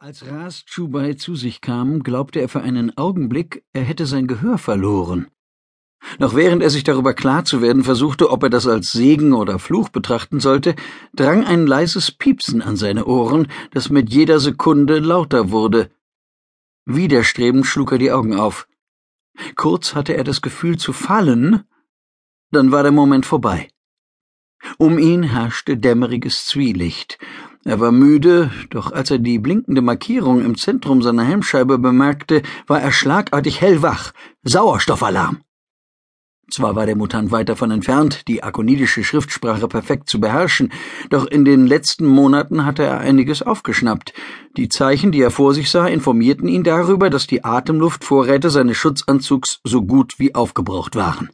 [0.00, 4.56] Als Ras Chubai zu sich kam, glaubte er für einen Augenblick, er hätte sein Gehör
[4.56, 5.26] verloren.
[6.20, 9.58] Noch während er sich darüber klar zu werden versuchte, ob er das als Segen oder
[9.58, 10.76] Fluch betrachten sollte,
[11.14, 15.90] drang ein leises Piepsen an seine Ohren, das mit jeder Sekunde lauter wurde.
[16.84, 18.68] Widerstrebend schlug er die Augen auf.
[19.56, 21.64] Kurz hatte er das Gefühl zu fallen,
[22.52, 23.68] dann war der Moment vorbei.
[24.76, 27.18] Um ihn herrschte dämmeriges Zwielicht,
[27.64, 32.80] er war müde, doch als er die blinkende Markierung im Zentrum seiner Helmscheibe bemerkte, war
[32.80, 34.12] er schlagartig hellwach.
[34.42, 35.42] Sauerstoffalarm!
[36.50, 40.72] Zwar war der Mutant weit davon entfernt, die akonidische Schriftsprache perfekt zu beherrschen,
[41.10, 44.14] doch in den letzten Monaten hatte er einiges aufgeschnappt.
[44.56, 49.60] Die Zeichen, die er vor sich sah, informierten ihn darüber, dass die Atemluftvorräte seines Schutzanzugs
[49.62, 51.28] so gut wie aufgebraucht waren.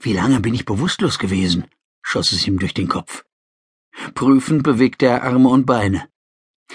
[0.00, 1.64] Wie lange bin ich bewusstlos gewesen?
[2.02, 3.24] schoss es ihm durch den Kopf.
[4.14, 6.04] Prüfend bewegte er Arme und Beine.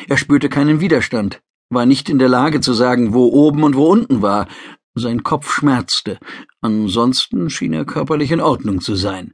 [0.08, 3.88] Er spürte keinen Widerstand, war nicht in der Lage zu sagen, wo oben und wo
[3.88, 4.48] unten war.
[4.96, 6.18] Sein Kopf schmerzte.
[6.62, 9.34] Ansonsten schien er körperlich in Ordnung zu sein.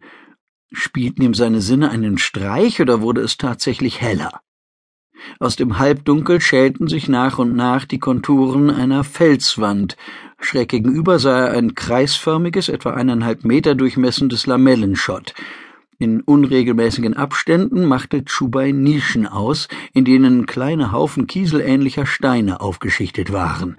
[0.72, 4.42] Spielten ihm seine Sinne einen Streich oder wurde es tatsächlich heller?
[5.40, 9.96] Aus dem Halbdunkel schälten sich nach und nach die Konturen einer Felswand.
[10.40, 15.34] Schräg gegenüber sah er ein kreisförmiges, etwa eineinhalb Meter durchmessendes Lamellenschott.
[16.00, 23.78] In unregelmäßigen Abständen machte Chubai Nischen aus, in denen kleine Haufen kieselähnlicher Steine aufgeschichtet waren.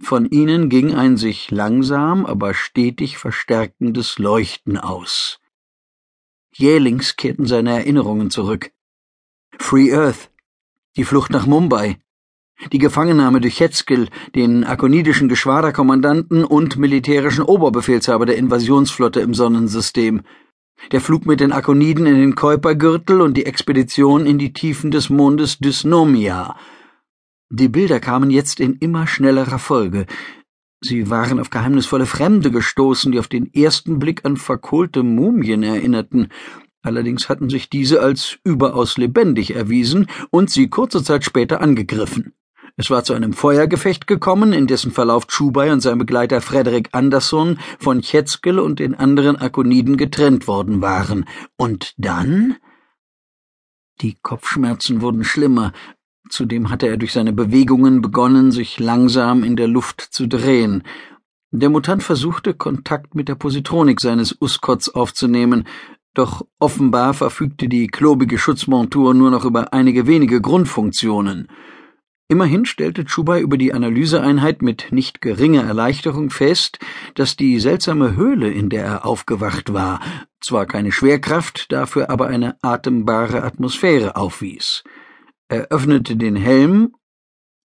[0.00, 5.40] Von ihnen ging ein sich langsam, aber stetig verstärkendes Leuchten aus.
[6.52, 8.70] Jählings kehrten seine Erinnerungen zurück.
[9.58, 10.30] Free Earth,
[10.96, 11.98] die Flucht nach Mumbai,
[12.72, 20.22] die Gefangennahme durch Hetzkel, den akonidischen Geschwaderkommandanten und militärischen Oberbefehlshaber der Invasionsflotte im Sonnensystem–
[20.92, 25.10] der Flug mit den Akoniden in den Kuipergürtel und die Expedition in die Tiefen des
[25.10, 26.56] Mondes Dysnomia.
[27.50, 30.06] Die Bilder kamen jetzt in immer schnellerer Folge.
[30.80, 36.28] Sie waren auf geheimnisvolle Fremde gestoßen, die auf den ersten Blick an verkohlte Mumien erinnerten.
[36.82, 42.34] Allerdings hatten sich diese als überaus lebendig erwiesen und sie kurze Zeit später angegriffen.
[42.80, 47.58] Es war zu einem Feuergefecht gekommen, in dessen Verlauf Chubai und sein Begleiter Frederick Anderson
[47.80, 51.24] von Chetzkel und den anderen Akoniden getrennt worden waren.
[51.56, 52.54] Und dann?
[54.00, 55.72] Die Kopfschmerzen wurden schlimmer.
[56.30, 60.84] Zudem hatte er durch seine Bewegungen begonnen, sich langsam in der Luft zu drehen.
[61.50, 65.66] Der Mutant versuchte, Kontakt mit der Positronik seines Uskots aufzunehmen,
[66.14, 71.48] doch offenbar verfügte die klobige Schutzmontur nur noch über einige wenige Grundfunktionen.
[72.30, 76.78] Immerhin stellte Chubai über die Analyseeinheit mit nicht geringer Erleichterung fest,
[77.14, 80.00] dass die seltsame Höhle, in der er aufgewacht war,
[80.38, 84.84] zwar keine Schwerkraft, dafür aber eine atembare Atmosphäre aufwies.
[85.48, 86.94] Er öffnete den Helm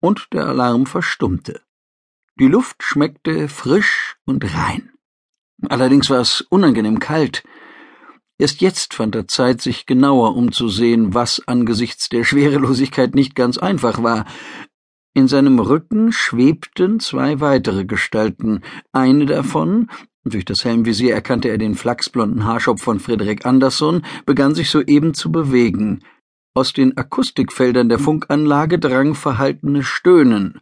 [0.01, 1.61] und der Alarm verstummte.
[2.39, 4.93] Die Luft schmeckte frisch und rein.
[5.69, 7.43] Allerdings war es unangenehm kalt,
[8.45, 14.03] Erst jetzt fand er Zeit, sich genauer umzusehen, was angesichts der Schwerelosigkeit nicht ganz einfach
[14.03, 14.27] war.
[15.15, 18.61] In seinem Rücken schwebten zwei weitere Gestalten,
[18.93, 19.89] eine davon,
[20.25, 25.33] durch das Helmvisier erkannte er den flachsblonden Haarschopf von Friedrich Andersson, begann sich soeben zu
[25.33, 26.05] bewegen.
[26.53, 30.61] Aus den Akustikfeldern der Funkanlage drang verhaltenes Stöhnen.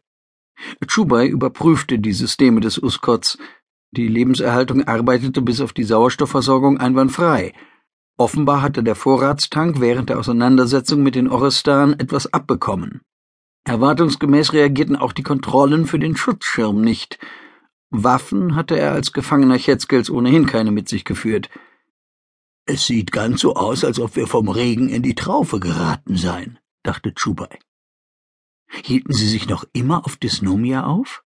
[0.86, 3.38] Chubai überprüfte die Systeme des Uskots.
[3.90, 7.52] Die Lebenserhaltung arbeitete bis auf die Sauerstoffversorgung einwandfrei.
[8.22, 13.00] Offenbar hatte der Vorratstank während der Auseinandersetzung mit den Orestan etwas abbekommen.
[13.64, 17.18] Erwartungsgemäß reagierten auch die Kontrollen für den Schutzschirm nicht.
[17.90, 21.50] Waffen hatte er als Gefangener Chetzkels ohnehin keine mit sich geführt.
[22.64, 26.60] Es sieht ganz so aus, als ob wir vom Regen in die Traufe geraten seien,
[26.84, 27.58] dachte Chubai.
[28.68, 31.24] Hielten sie sich noch immer auf Dysnomia auf?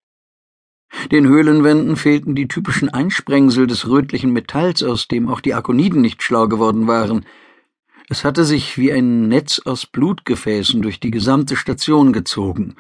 [1.11, 6.23] Den Höhlenwänden fehlten die typischen Einsprengsel des rötlichen Metalls, aus dem auch die Akoniden nicht
[6.23, 7.25] schlau geworden waren.
[8.09, 12.77] Es hatte sich wie ein Netz aus Blutgefäßen durch die gesamte Station gezogen.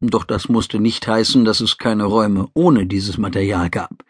[0.00, 4.04] Doch das musste nicht heißen, dass es keine Räume ohne dieses Material gab.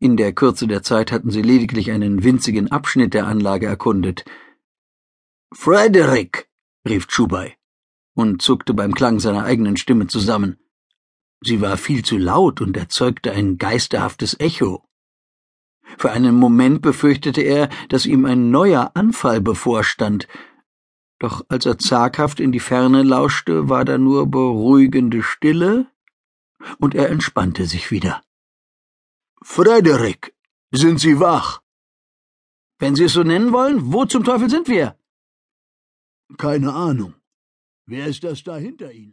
[0.00, 4.24] In der Kürze der Zeit hatten sie lediglich einen winzigen Abschnitt der Anlage erkundet.
[5.52, 6.48] Frederick,
[6.88, 7.56] rief Chubai
[8.14, 10.58] und zuckte beim Klang seiner eigenen Stimme zusammen.
[11.40, 14.84] Sie war viel zu laut und erzeugte ein geisterhaftes Echo.
[15.96, 20.28] Für einen Moment befürchtete er, dass ihm ein neuer Anfall bevorstand,
[21.18, 25.90] doch als er zaghaft in die Ferne lauschte, war da nur beruhigende Stille,
[26.78, 28.22] und er entspannte sich wieder.
[29.42, 30.34] Frederik,
[30.70, 31.62] sind Sie wach?
[32.78, 34.96] Wenn Sie es so nennen wollen, wo zum Teufel sind wir?
[36.36, 37.14] Keine Ahnung.
[37.86, 39.06] Wer ist das da hinter Ihnen?